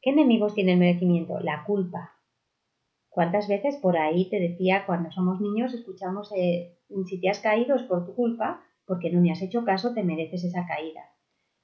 ¿Qué 0.02 0.10
enemigos 0.10 0.54
tienen 0.54 0.78
merecimiento? 0.78 1.40
La 1.40 1.64
culpa. 1.64 2.12
¿Cuántas 3.08 3.48
veces 3.48 3.76
por 3.76 3.96
ahí 3.96 4.28
te 4.30 4.38
decía 4.38 4.86
cuando 4.86 5.10
somos 5.10 5.40
niños 5.40 5.74
escuchamos 5.74 6.32
eh, 6.36 6.78
si 7.06 7.20
te 7.20 7.28
has 7.28 7.40
caído 7.40 7.74
es 7.76 7.82
por 7.82 8.06
tu 8.06 8.14
culpa, 8.14 8.62
porque 8.86 9.10
no 9.10 9.20
me 9.20 9.32
has 9.32 9.42
hecho 9.42 9.64
caso, 9.64 9.94
te 9.94 10.04
mereces 10.04 10.44
esa 10.44 10.66
caída? 10.66 11.02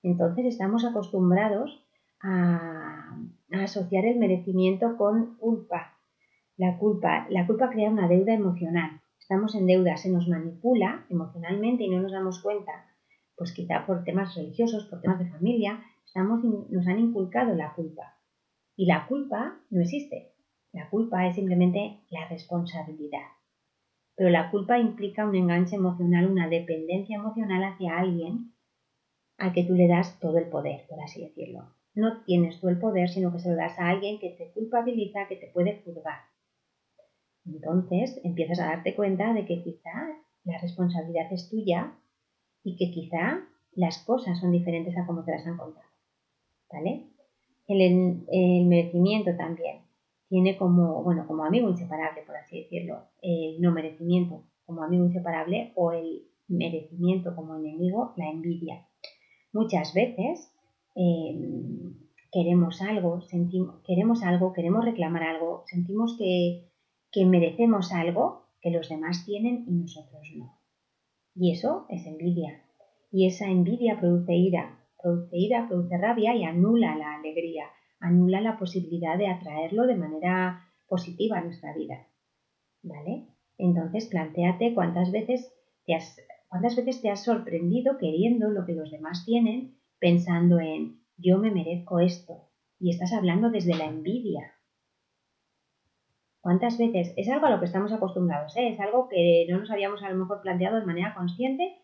Entonces 0.02 0.47
estamos 0.47 0.85
acostumbrados 0.85 1.85
a, 2.21 3.16
asociar 3.52 4.04
el 4.04 4.18
merecimiento 4.18 4.96
con 4.96 5.36
culpa. 5.36 5.98
La 6.56 6.78
culpa, 6.78 7.26
la 7.30 7.46
culpa 7.46 7.70
crea 7.70 7.90
una 7.90 8.08
deuda 8.08 8.34
emocional. 8.34 9.00
Estamos 9.18 9.54
en 9.54 9.66
deuda, 9.66 9.96
se 9.96 10.10
nos 10.10 10.28
manipula 10.28 11.06
emocionalmente 11.10 11.84
y 11.84 11.90
no 11.90 12.00
nos 12.00 12.12
damos 12.12 12.40
cuenta 12.40 12.72
pues 13.36 13.52
quizá 13.52 13.86
por 13.86 14.02
temas 14.04 14.34
religiosos, 14.34 14.86
por 14.86 15.00
temas 15.00 15.18
de 15.18 15.30
familia, 15.30 15.82
estamos, 16.04 16.42
nos 16.42 16.86
han 16.86 16.98
inculcado 16.98 17.54
la 17.54 17.74
culpa. 17.74 18.18
Y 18.76 18.86
la 18.86 19.06
culpa 19.06 19.60
no 19.70 19.82
existe. 19.82 20.32
La 20.72 20.88
culpa 20.90 21.26
es 21.26 21.34
simplemente 21.34 22.00
la 22.10 22.28
responsabilidad. 22.28 23.26
Pero 24.14 24.30
la 24.30 24.50
culpa 24.50 24.78
implica 24.78 25.26
un 25.26 25.34
enganche 25.34 25.76
emocional, 25.76 26.30
una 26.30 26.48
dependencia 26.48 27.16
emocional 27.16 27.64
hacia 27.64 27.98
alguien 27.98 28.54
al 29.38 29.52
que 29.52 29.64
tú 29.64 29.74
le 29.74 29.88
das 29.88 30.18
todo 30.18 30.38
el 30.38 30.48
poder, 30.48 30.86
por 30.88 31.00
así 31.02 31.20
decirlo. 31.20 31.75
No 31.96 32.22
tienes 32.24 32.60
tú 32.60 32.68
el 32.68 32.78
poder, 32.78 33.08
sino 33.08 33.32
que 33.32 33.40
se 33.40 33.48
lo 33.48 33.56
das 33.56 33.78
a 33.78 33.88
alguien 33.88 34.20
que 34.20 34.30
te 34.30 34.52
culpabiliza, 34.52 35.26
que 35.28 35.36
te 35.36 35.48
puede 35.48 35.82
juzgar. 35.82 36.20
Entonces 37.46 38.20
empiezas 38.22 38.60
a 38.60 38.66
darte 38.66 38.94
cuenta 38.94 39.32
de 39.32 39.46
que 39.46 39.62
quizá 39.62 40.08
la 40.44 40.58
responsabilidad 40.58 41.32
es 41.32 41.48
tuya 41.48 41.94
y 42.62 42.76
que 42.76 42.90
quizá 42.90 43.40
las 43.72 44.04
cosas 44.04 44.38
son 44.38 44.52
diferentes 44.52 44.96
a 44.96 45.06
como 45.06 45.24
te 45.24 45.32
las 45.32 45.46
han 45.46 45.56
contado. 45.56 45.86
¿Vale? 46.70 47.06
El, 47.66 48.66
merecimiento 48.66 49.34
también 49.36 49.78
tiene 50.28 50.56
como, 50.56 51.02
bueno, 51.02 51.26
como 51.26 51.44
amigo 51.44 51.68
inseparable, 51.70 52.22
por 52.26 52.36
así 52.36 52.62
decirlo, 52.62 53.04
el 53.22 53.60
no 53.60 53.72
merecimiento 53.72 54.44
como 54.66 54.82
amigo 54.82 55.06
inseparable 55.06 55.72
o 55.76 55.92
el 55.92 56.26
merecimiento 56.48 57.34
como 57.34 57.56
enemigo, 57.56 58.12
la 58.16 58.28
envidia. 58.30 58.86
Muchas 59.52 59.94
veces 59.94 60.52
em, 60.96 61.94
queremos 62.32 62.82
algo, 62.82 63.20
sentimos, 63.22 63.82
queremos 63.86 64.22
algo, 64.22 64.52
queremos 64.52 64.84
reclamar 64.84 65.22
algo, 65.22 65.62
sentimos 65.66 66.16
que, 66.18 66.70
que 67.12 67.24
merecemos 67.24 67.92
algo 67.92 68.48
que 68.60 68.70
los 68.70 68.88
demás 68.88 69.24
tienen 69.24 69.64
y 69.68 69.72
nosotros 69.72 70.28
no. 70.36 70.58
Y 71.34 71.52
eso 71.52 71.86
es 71.90 72.06
envidia. 72.06 72.64
Y 73.12 73.26
esa 73.26 73.46
envidia 73.46 74.00
produce 74.00 74.34
ira, 74.34 74.80
produce 75.00 75.36
ira, 75.36 75.68
produce 75.68 75.98
rabia 75.98 76.34
y 76.34 76.44
anula 76.44 76.96
la 76.96 77.14
alegría, 77.14 77.66
anula 78.00 78.40
la 78.40 78.58
posibilidad 78.58 79.16
de 79.18 79.28
atraerlo 79.28 79.86
de 79.86 79.96
manera 79.96 80.66
positiva 80.88 81.38
a 81.38 81.44
nuestra 81.44 81.74
vida. 81.74 82.08
¿Vale? 82.82 83.28
Entonces, 83.58 84.06
planteate 84.06 84.74
cuántas 84.74 85.12
veces 85.12 85.52
te 85.84 85.94
has, 85.94 86.16
cuántas 86.48 86.76
veces 86.76 87.00
te 87.00 87.10
has 87.10 87.22
sorprendido 87.24 87.98
queriendo 87.98 88.50
lo 88.50 88.64
que 88.64 88.74
los 88.74 88.90
demás 88.90 89.24
tienen, 89.24 89.76
pensando 89.98 90.60
en 90.60 91.02
yo 91.16 91.38
me 91.38 91.50
merezco 91.50 92.00
esto. 92.00 92.50
Y 92.78 92.90
estás 92.90 93.12
hablando 93.12 93.50
desde 93.50 93.74
la 93.74 93.86
envidia. 93.86 94.52
¿Cuántas 96.40 96.78
veces? 96.78 97.12
Es 97.16 97.28
algo 97.28 97.46
a 97.46 97.50
lo 97.50 97.58
que 97.58 97.64
estamos 97.64 97.92
acostumbrados, 97.92 98.56
¿eh? 98.56 98.68
es 98.68 98.78
algo 98.78 99.08
que 99.08 99.46
no 99.50 99.58
nos 99.58 99.70
habíamos 99.70 100.02
a 100.02 100.10
lo 100.10 100.16
mejor 100.16 100.42
planteado 100.42 100.78
de 100.78 100.86
manera 100.86 101.14
consciente, 101.14 101.74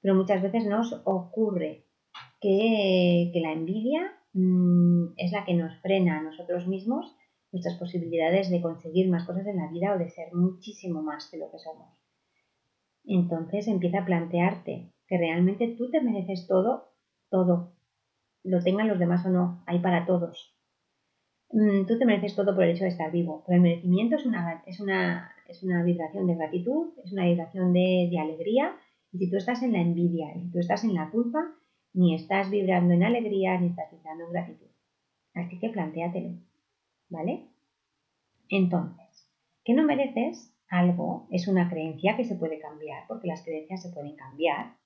pero 0.00 0.16
muchas 0.16 0.42
veces 0.42 0.66
nos 0.66 1.00
ocurre 1.04 1.86
que, 2.40 3.30
la 3.34 3.52
envidia 3.52 4.12
mm, 4.32 5.12
es 5.16 5.30
la 5.30 5.44
que 5.44 5.54
nos 5.54 5.76
frena 5.80 6.18
a 6.18 6.22
nosotros 6.22 6.66
mismos 6.66 7.14
nuestras 7.52 7.78
posibilidades 7.78 8.50
de 8.50 8.62
conseguir 8.62 9.08
más 9.08 9.26
cosas 9.26 9.46
en 9.46 9.58
la 9.58 9.70
vida 9.70 9.94
o 9.94 9.98
de 9.98 10.08
ser 10.08 10.34
muchísimo 10.34 11.02
más 11.02 11.30
de 11.30 11.38
lo 11.38 11.50
que 11.50 11.58
somos. 11.58 11.88
Entonces 13.04 13.68
empieza 13.68 14.00
a 14.00 14.04
plantearte 14.06 14.92
que 15.06 15.18
realmente 15.18 15.68
tú 15.76 15.90
te 15.90 16.00
mereces 16.00 16.46
todo, 16.46 16.89
todo, 17.30 17.72
lo 18.42 18.62
tengan 18.62 18.88
los 18.88 18.98
demás 18.98 19.24
o 19.26 19.30
no, 19.30 19.62
hay 19.66 19.78
para 19.78 20.06
todos. 20.06 20.54
Mm, 21.52 21.86
tú 21.86 21.98
te 21.98 22.04
mereces 22.04 22.36
todo 22.36 22.54
por 22.54 22.64
el 22.64 22.70
hecho 22.70 22.84
de 22.84 22.90
estar 22.90 23.10
vivo, 23.10 23.42
pero 23.46 23.56
el 23.56 23.62
merecimiento 23.62 24.16
es 24.16 24.26
una, 24.26 24.62
es 24.66 24.80
una, 24.80 25.32
es 25.48 25.62
una 25.62 25.82
vibración 25.82 26.26
de 26.26 26.36
gratitud, 26.36 26.92
es 27.04 27.12
una 27.12 27.24
vibración 27.24 27.72
de, 27.72 28.08
de 28.10 28.18
alegría, 28.18 28.76
y 29.12 29.18
si 29.18 29.30
tú 29.30 29.36
estás 29.36 29.62
en 29.62 29.72
la 29.72 29.80
envidia, 29.80 30.32
si 30.34 30.50
tú 30.50 30.58
estás 30.58 30.84
en 30.84 30.94
la 30.94 31.10
culpa, 31.10 31.54
ni 31.92 32.14
estás 32.14 32.50
vibrando 32.50 32.94
en 32.94 33.02
alegría, 33.02 33.58
ni 33.58 33.68
estás 33.68 33.90
vibrando 33.90 34.26
en 34.26 34.32
gratitud. 34.32 34.68
Así 35.34 35.58
que 35.58 35.70
plantéatelo, 35.70 36.38
¿vale? 37.08 37.48
Entonces, 38.48 39.28
¿qué 39.64 39.74
no 39.74 39.84
mereces? 39.84 40.54
Algo 40.68 41.26
es 41.32 41.48
una 41.48 41.68
creencia 41.68 42.16
que 42.16 42.24
se 42.24 42.36
puede 42.36 42.60
cambiar, 42.60 43.04
porque 43.08 43.26
las 43.26 43.42
creencias 43.42 43.82
se 43.82 43.90
pueden 43.90 44.14
cambiar, 44.14 44.76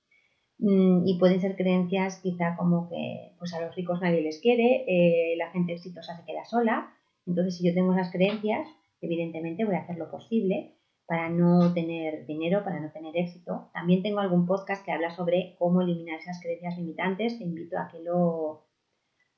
y 0.59 1.19
pueden 1.19 1.41
ser 1.41 1.57
creencias 1.57 2.21
quizá 2.23 2.57
como 2.57 2.89
que 2.89 3.33
pues 3.39 3.53
a 3.55 3.61
los 3.61 3.75
ricos 3.75 4.01
nadie 4.01 4.23
les 4.23 4.41
quiere, 4.41 4.85
eh, 4.87 5.37
la 5.37 5.51
gente 5.51 5.73
exitosa 5.73 6.17
se 6.17 6.25
queda 6.25 6.45
sola. 6.45 6.93
Entonces, 7.27 7.57
si 7.57 7.67
yo 7.67 7.75
tengo 7.75 7.93
esas 7.93 8.13
creencias, 8.13 8.69
evidentemente 9.01 9.65
voy 9.65 9.75
a 9.75 9.81
hacer 9.81 9.97
lo 9.97 10.11
posible 10.11 10.75
para 11.07 11.29
no 11.29 11.73
tener 11.75 12.27
dinero, 12.27 12.65
para 12.65 12.81
no 12.81 12.91
tener 12.93 13.17
éxito. 13.17 13.71
También 13.75 14.03
tengo 14.03 14.21
algún 14.21 14.47
podcast 14.47 14.85
que 14.85 14.93
habla 14.93 15.11
sobre 15.11 15.55
cómo 15.59 15.83
eliminar 15.83 16.19
esas 16.21 16.41
creencias 16.41 16.79
limitantes. 16.79 17.39
Te 17.39 17.45
invito 17.45 17.79
a 17.79 17.89
que 17.89 18.03
lo, 18.03 18.67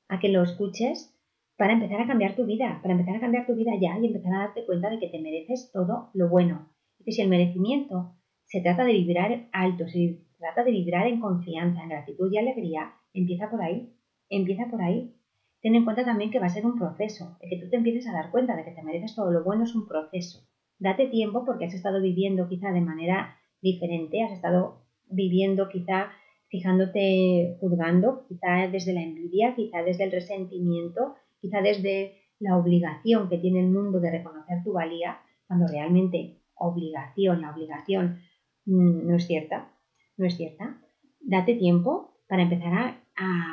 a 0.07 0.19
que 0.19 0.29
lo 0.29 0.43
escuches 0.43 1.13
para 1.57 1.73
empezar 1.73 1.99
a 2.01 2.07
cambiar 2.07 2.35
tu 2.35 2.45
vida, 2.45 2.79
para 2.81 2.93
empezar 2.93 3.15
a 3.15 3.19
cambiar 3.19 3.47
tu 3.47 3.55
vida 3.55 3.71
ya 3.79 3.97
y 3.99 4.05
empezar 4.05 4.33
a 4.33 4.39
darte 4.39 4.65
cuenta 4.65 4.89
de 4.89 4.99
que 4.99 5.09
te 5.09 5.19
mereces 5.19 5.71
todo 5.73 6.09
lo 6.13 6.29
bueno. 6.29 6.69
Y 6.99 7.03
que 7.03 7.11
si 7.11 7.21
el 7.21 7.29
merecimiento 7.29 8.13
se 8.45 8.61
trata 8.61 8.85
de 8.85 8.93
vibrar 8.93 9.49
alto, 9.51 9.87
si 9.87 10.26
trata 10.37 10.63
de 10.63 10.71
vibrar 10.71 11.07
en 11.07 11.19
confianza, 11.19 11.81
en 11.81 11.89
gratitud 11.89 12.31
y 12.31 12.37
alegría, 12.37 12.93
empieza 13.13 13.49
por 13.49 13.61
ahí, 13.61 13.93
empieza 14.29 14.65
por 14.69 14.81
ahí. 14.81 15.13
Ten 15.61 15.75
en 15.75 15.85
cuenta 15.85 16.05
también 16.05 16.29
que 16.29 16.39
va 16.39 16.45
a 16.45 16.49
ser 16.49 16.65
un 16.65 16.77
proceso, 16.77 17.37
el 17.41 17.49
que 17.49 17.57
tú 17.57 17.69
te 17.69 17.77
empieces 17.77 18.07
a 18.07 18.13
dar 18.13 18.31
cuenta 18.31 18.55
de 18.55 18.63
que 18.63 18.71
te 18.71 18.83
mereces 18.83 19.15
todo 19.15 19.31
lo 19.31 19.43
bueno 19.43 19.63
es 19.63 19.75
un 19.75 19.87
proceso. 19.87 20.47
Date 20.79 21.07
tiempo 21.07 21.43
porque 21.45 21.65
has 21.65 21.73
estado 21.73 22.01
viviendo 22.01 22.47
quizá 22.47 22.71
de 22.71 22.81
manera 22.81 23.35
diferente, 23.61 24.23
has 24.23 24.31
estado 24.31 24.85
viviendo 25.09 25.67
quizá 25.69 26.11
fijándote, 26.49 27.57
juzgando, 27.59 28.25
quizá 28.27 28.67
desde 28.71 28.93
la 28.93 29.01
envidia, 29.01 29.55
quizá 29.55 29.81
desde 29.81 30.05
el 30.05 30.11
resentimiento, 30.11 31.15
quizá 31.41 31.61
desde 31.61 32.21
la 32.39 32.55
obligación 32.57 33.27
que 33.27 33.39
tiene 33.39 33.61
el 33.61 33.71
mundo 33.71 33.99
de 33.99 34.11
reconocer 34.11 34.63
tu 34.63 34.73
valía, 34.73 35.19
cuando 35.47 35.67
realmente 35.67 36.41
obligación, 36.53 37.41
la 37.41 37.51
obligación 37.51 38.19
mm, 38.65 39.07
no 39.07 39.15
es 39.15 39.25
cierta 39.25 39.73
no 40.17 40.25
es 40.25 40.35
cierta. 40.35 40.77
Date 41.21 41.55
tiempo 41.55 42.17
para 42.27 42.43
empezar 42.43 42.73
a, 43.15 43.43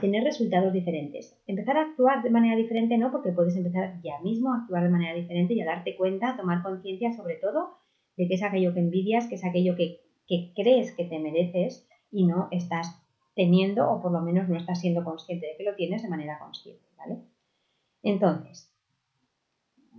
tener 0.00 0.24
resultados 0.24 0.72
diferentes. 0.72 1.38
Empezar 1.46 1.76
a 1.76 1.82
actuar 1.82 2.24
de 2.24 2.30
manera 2.30 2.56
diferente 2.56 2.98
no, 2.98 3.12
porque 3.12 3.30
puedes 3.30 3.54
empezar 3.56 4.00
ya 4.02 4.18
mismo 4.20 4.52
a 4.52 4.58
actuar 4.58 4.82
de 4.82 4.88
manera 4.88 5.14
diferente 5.14 5.54
y 5.54 5.60
a 5.60 5.64
darte 5.64 5.96
cuenta, 5.96 6.30
a 6.30 6.36
tomar 6.36 6.62
conciencia 6.62 7.12
sobre 7.12 7.36
todo 7.36 7.76
de 8.16 8.26
que 8.26 8.34
es 8.34 8.42
aquello 8.42 8.74
que 8.74 8.80
envidias, 8.80 9.28
que 9.28 9.36
es 9.36 9.44
aquello 9.44 9.76
que, 9.76 10.00
que 10.26 10.52
crees 10.56 10.92
que 10.96 11.04
te 11.04 11.20
mereces 11.20 11.86
y 12.10 12.26
no 12.26 12.48
estás 12.50 13.00
teniendo 13.36 13.88
o 13.88 14.02
por 14.02 14.10
lo 14.10 14.22
menos 14.22 14.48
no 14.48 14.56
estás 14.56 14.80
siendo 14.80 15.04
consciente 15.04 15.46
de 15.46 15.56
que 15.56 15.62
lo 15.62 15.76
tienes 15.76 16.02
de 16.02 16.08
manera 16.08 16.38
consciente, 16.40 16.82
¿vale? 16.96 17.20
Entonces, 18.02 18.74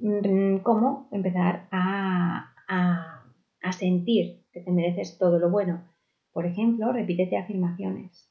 mm, 0.02 0.58
¿cómo 0.64 1.08
empezar 1.12 1.70
a, 1.72 3.24
a 3.62 3.72
sentir 3.72 4.43
que 4.54 4.62
te 4.62 4.72
mereces 4.72 5.18
todo 5.18 5.40
lo 5.40 5.50
bueno. 5.50 5.84
Por 6.32 6.46
ejemplo, 6.46 6.94
repítete 6.94 7.38
afirmaciones. 7.38 8.30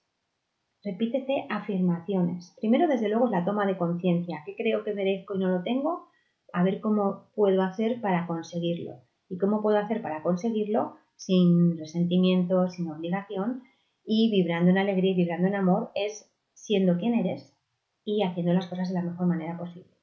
Repítete 0.84 1.46
afirmaciones. 1.50 2.56
Primero, 2.58 2.88
desde 2.88 3.08
luego, 3.08 3.26
es 3.26 3.32
la 3.32 3.44
toma 3.44 3.66
de 3.66 3.76
conciencia. 3.76 4.42
¿Qué 4.46 4.54
creo 4.56 4.84
que 4.84 4.94
merezco 4.94 5.34
y 5.34 5.38
no 5.38 5.48
lo 5.48 5.62
tengo? 5.62 6.08
A 6.52 6.62
ver 6.62 6.80
cómo 6.80 7.30
puedo 7.34 7.62
hacer 7.62 8.00
para 8.00 8.26
conseguirlo. 8.26 9.02
¿Y 9.28 9.38
cómo 9.38 9.62
puedo 9.62 9.78
hacer 9.78 10.02
para 10.02 10.22
conseguirlo 10.22 10.96
sin 11.16 11.78
resentimiento, 11.78 12.68
sin 12.68 12.90
obligación 12.90 13.62
y 14.04 14.30
vibrando 14.30 14.70
en 14.70 14.78
alegría 14.78 15.12
y 15.12 15.16
vibrando 15.16 15.48
en 15.48 15.54
amor? 15.54 15.90
Es 15.94 16.30
siendo 16.54 16.98
quien 16.98 17.14
eres 17.14 17.56
y 18.04 18.22
haciendo 18.22 18.52
las 18.52 18.66
cosas 18.66 18.88
de 18.88 18.94
la 18.94 19.02
mejor 19.02 19.26
manera 19.26 19.56
posible. 19.56 19.96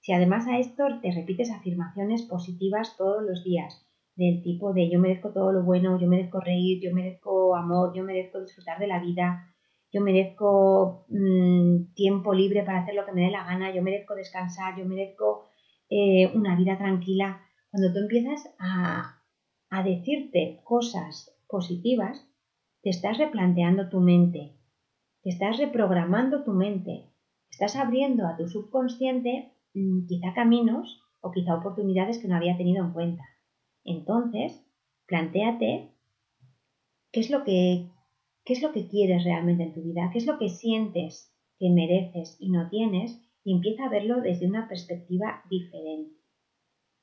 Si 0.00 0.12
además 0.12 0.46
a 0.46 0.58
esto 0.58 0.84
te 1.02 1.12
repites 1.12 1.50
afirmaciones 1.50 2.22
positivas 2.22 2.96
todos 2.96 3.22
los 3.22 3.44
días, 3.44 3.87
del 4.18 4.42
tipo 4.42 4.72
de 4.72 4.90
yo 4.90 4.98
merezco 4.98 5.30
todo 5.30 5.52
lo 5.52 5.62
bueno, 5.62 5.96
yo 6.00 6.08
merezco 6.08 6.40
reír, 6.40 6.82
yo 6.82 6.92
merezco 6.92 7.54
amor, 7.54 7.92
yo 7.94 8.02
merezco 8.02 8.40
disfrutar 8.40 8.80
de 8.80 8.88
la 8.88 8.98
vida, 8.98 9.54
yo 9.92 10.00
merezco 10.00 11.06
mm, 11.08 11.94
tiempo 11.94 12.34
libre 12.34 12.64
para 12.64 12.80
hacer 12.80 12.96
lo 12.96 13.06
que 13.06 13.12
me 13.12 13.22
dé 13.22 13.30
la 13.30 13.44
gana, 13.44 13.72
yo 13.72 13.80
merezco 13.80 14.16
descansar, 14.16 14.76
yo 14.76 14.84
merezco 14.86 15.44
eh, 15.88 16.32
una 16.34 16.56
vida 16.56 16.76
tranquila. 16.76 17.42
Cuando 17.70 17.92
tú 17.92 18.00
empiezas 18.00 18.52
a, 18.58 19.22
a 19.70 19.82
decirte 19.84 20.62
cosas 20.64 21.32
positivas, 21.46 22.28
te 22.82 22.90
estás 22.90 23.18
replanteando 23.18 23.88
tu 23.88 24.00
mente, 24.00 24.56
te 25.22 25.30
estás 25.30 25.58
reprogramando 25.58 26.42
tu 26.42 26.54
mente, 26.54 27.04
estás 27.48 27.76
abriendo 27.76 28.26
a 28.26 28.36
tu 28.36 28.48
subconsciente 28.48 29.52
mm, 29.74 30.06
quizá 30.08 30.34
caminos 30.34 31.00
o 31.20 31.30
quizá 31.30 31.54
oportunidades 31.54 32.18
que 32.18 32.26
no 32.26 32.34
había 32.34 32.56
tenido 32.56 32.84
en 32.84 32.92
cuenta. 32.92 33.22
Entonces, 33.84 34.64
plantéate 35.06 35.90
qué 37.12 37.20
es 37.20 37.30
lo 37.30 37.44
que 37.44 37.88
qué 38.48 38.54
es 38.54 38.62
lo 38.62 38.72
que 38.72 38.88
quieres 38.88 39.24
realmente 39.24 39.62
en 39.62 39.74
tu 39.74 39.82
vida, 39.82 40.08
qué 40.10 40.18
es 40.18 40.26
lo 40.26 40.38
que 40.38 40.48
sientes 40.48 41.34
que 41.58 41.68
mereces 41.68 42.38
y 42.40 42.50
no 42.50 42.70
tienes 42.70 43.20
y 43.44 43.52
empieza 43.52 43.84
a 43.84 43.90
verlo 43.90 44.22
desde 44.22 44.46
una 44.46 44.68
perspectiva 44.68 45.42
diferente. 45.50 46.16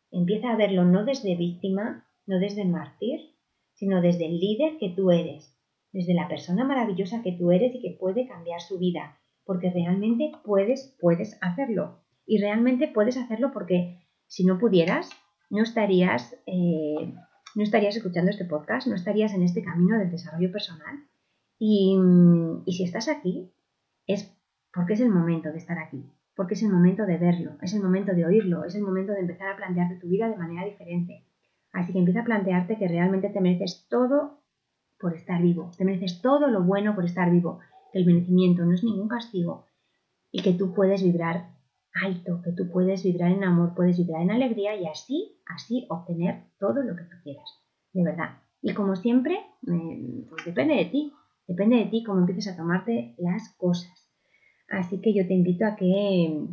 Empieza 0.10 0.52
a 0.52 0.56
verlo 0.56 0.86
no 0.86 1.06
desde 1.06 1.36
víctima, 1.36 2.08
no 2.26 2.40
desde 2.40 2.66
mártir, 2.66 3.36
sino 3.74 4.02
desde 4.02 4.26
el 4.26 4.40
líder 4.40 4.80
que 4.80 4.90
tú 4.90 5.12
eres, 5.12 5.56
desde 5.92 6.16
la 6.16 6.28
persona 6.28 6.64
maravillosa 6.64 7.22
que 7.22 7.34
tú 7.34 7.52
eres 7.52 7.76
y 7.76 7.80
que 7.80 7.98
puede 8.00 8.28
cambiar 8.28 8.62
su 8.62 8.80
vida, 8.80 9.20
porque 9.44 9.70
realmente 9.70 10.32
puedes, 10.44 10.98
puedes 11.00 11.38
hacerlo. 11.42 12.00
Y 12.26 12.40
realmente 12.40 12.88
puedes 12.88 13.18
hacerlo 13.18 13.52
porque 13.54 14.00
si 14.26 14.46
no 14.46 14.58
pudieras, 14.58 15.12
no 15.56 15.64
estarías, 15.64 16.38
eh, 16.46 17.14
no 17.56 17.64
estarías 17.64 17.96
escuchando 17.96 18.30
este 18.30 18.46
podcast, 18.46 18.88
no 18.88 18.96
estarías 18.96 19.34
en 19.34 19.44
este 19.44 19.64
camino 19.64 19.98
del 19.98 20.12
desarrollo 20.12 20.52
personal. 20.52 21.08
Y, 21.58 21.98
y 22.66 22.74
si 22.74 22.84
estás 22.84 23.08
aquí, 23.08 23.52
es 24.08 24.36
porque 24.74 24.94
es 24.94 25.00
el 25.00 25.10
momento 25.10 25.52
de 25.52 25.58
estar 25.58 25.80
aquí, 25.80 26.12
porque 26.36 26.56
es 26.56 26.64
el 26.64 26.70
momento 26.70 27.06
de 27.06 27.18
verlo, 27.18 27.58
es 27.62 27.74
el 27.74 27.82
momento 27.82 28.14
de 28.14 28.26
oírlo, 28.26 28.66
es 28.66 28.76
el 28.76 28.84
momento 28.84 29.14
de 29.14 29.22
empezar 29.22 29.48
a 29.48 29.56
plantearte 29.56 29.96
tu 29.96 30.08
vida 30.08 30.30
de 30.30 30.36
manera 30.36 30.66
diferente. 30.66 31.26
Así 31.72 31.94
que 31.94 32.00
empieza 32.00 32.22
a 32.22 32.26
plantearte 32.26 32.78
que 32.78 32.88
realmente 32.88 33.30
te 33.30 33.42
mereces 33.42 33.88
todo 33.90 34.42
por 35.00 35.14
estar 35.14 35.42
vivo, 35.42 35.72
te 35.78 35.86
mereces 35.86 36.22
todo 36.22 36.48
lo 36.48 36.64
bueno 36.64 36.94
por 36.94 37.06
estar 37.06 37.32
vivo, 37.32 37.60
que 37.92 38.00
el 38.00 38.06
merecimiento 38.06 38.66
no 38.66 38.74
es 38.74 38.84
ningún 38.84 39.08
castigo 39.08 39.66
y 40.32 40.42
que 40.42 40.54
tú 40.54 40.74
puedes 40.74 41.02
vibrar 41.02 41.55
alto, 42.04 42.42
que 42.44 42.52
tú 42.52 42.70
puedes 42.72 43.04
vibrar 43.04 43.32
en 43.32 43.44
amor, 43.44 43.74
puedes 43.76 43.98
vibrar 43.98 44.22
en 44.22 44.32
alegría 44.32 44.76
y 44.76 44.86
así, 44.88 45.40
así 45.46 45.86
obtener 45.90 46.44
todo 46.60 46.84
lo 46.84 46.96
que 46.96 47.04
tú 47.04 47.16
quieras, 47.24 47.50
de 47.94 48.04
verdad. 48.04 48.38
Y 48.62 48.74
como 48.74 48.96
siempre, 48.96 49.40
pues 49.62 50.46
depende 50.46 50.76
de 50.76 50.86
ti, 50.86 51.14
depende 51.48 51.78
de 51.78 51.86
ti 51.86 52.04
cómo 52.04 52.20
empieces 52.20 52.54
a 52.54 52.58
tomarte 52.58 53.16
las 53.18 53.54
cosas. 53.58 53.92
Así 54.70 55.00
que 55.02 55.14
yo 55.14 55.28
te 55.28 55.34
invito 55.34 55.66
a 55.66 55.76
que 55.76 56.48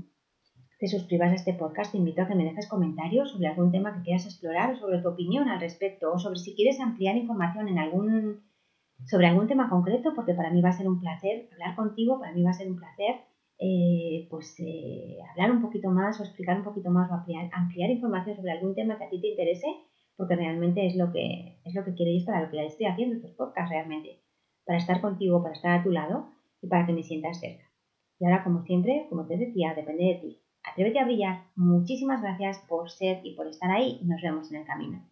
te 0.78 0.88
suscribas 0.88 1.32
a 1.32 1.36
este 1.36 1.54
podcast, 1.54 1.92
te 1.92 1.98
invito 1.98 2.22
a 2.22 2.28
que 2.28 2.34
me 2.34 2.44
dejes 2.44 2.68
comentarios 2.68 3.30
sobre 3.30 3.46
algún 3.46 3.72
tema 3.72 3.94
que 3.94 4.02
quieras 4.02 4.26
explorar 4.26 4.72
o 4.72 4.76
sobre 4.76 5.00
tu 5.00 5.08
opinión 5.08 5.48
al 5.48 5.60
respecto 5.60 6.12
o 6.12 6.18
sobre 6.18 6.38
si 6.38 6.54
quieres 6.54 6.80
ampliar 6.80 7.16
información 7.16 7.68
en 7.68 7.78
algún, 7.78 8.42
sobre 9.06 9.28
algún 9.28 9.46
tema 9.46 9.70
concreto, 9.70 10.12
porque 10.14 10.34
para 10.34 10.50
mí 10.50 10.60
va 10.60 10.70
a 10.70 10.76
ser 10.76 10.88
un 10.88 11.00
placer 11.00 11.48
hablar 11.52 11.76
contigo, 11.76 12.18
para 12.18 12.32
mí 12.32 12.42
va 12.42 12.50
a 12.50 12.54
ser 12.54 12.68
un 12.68 12.76
placer 12.76 13.14
eh, 13.64 14.26
pues 14.28 14.56
eh, 14.58 15.18
hablar 15.30 15.52
un 15.52 15.62
poquito 15.62 15.88
más 15.88 16.18
o 16.18 16.24
explicar 16.24 16.56
un 16.56 16.64
poquito 16.64 16.90
más 16.90 17.08
o 17.12 17.14
ampliar, 17.14 17.90
información 17.90 18.34
sobre 18.34 18.50
algún 18.50 18.74
tema 18.74 18.98
que 18.98 19.04
a 19.04 19.08
ti 19.08 19.20
te 19.20 19.28
interese, 19.28 19.68
porque 20.16 20.34
realmente 20.34 20.84
es 20.84 20.96
lo 20.96 21.12
que 21.12 21.60
es 21.64 21.74
lo 21.74 21.84
que 21.84 21.94
quiero 21.94 22.10
y 22.10 22.16
es 22.16 22.24
para 22.24 22.42
lo 22.42 22.50
que 22.50 22.66
estoy 22.66 22.86
haciendo 22.86 23.14
estos 23.14 23.30
podcasts 23.32 23.70
realmente, 23.70 24.20
para 24.66 24.78
estar 24.78 25.00
contigo, 25.00 25.42
para 25.42 25.54
estar 25.54 25.78
a 25.78 25.82
tu 25.84 25.90
lado 25.90 26.26
y 26.60 26.66
para 26.66 26.86
que 26.86 26.92
me 26.92 27.04
sientas 27.04 27.38
cerca. 27.38 27.64
Y 28.18 28.24
ahora, 28.24 28.42
como 28.42 28.62
siempre, 28.64 29.06
como 29.08 29.26
te 29.26 29.36
decía, 29.36 29.74
depende 29.74 30.04
de 30.04 30.14
ti. 30.14 30.42
Atrévete 30.64 30.98
a 30.98 31.04
brillar. 31.04 31.44
Muchísimas 31.54 32.20
gracias 32.20 32.58
por 32.68 32.90
ser 32.90 33.20
y 33.24 33.34
por 33.36 33.46
estar 33.46 33.70
ahí 33.70 34.00
nos 34.02 34.20
vemos 34.22 34.50
en 34.50 34.58
el 34.58 34.66
camino. 34.66 35.11